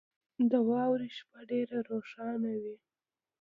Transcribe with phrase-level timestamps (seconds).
[0.51, 2.77] •د واورې شپه ډېره روښانه وي.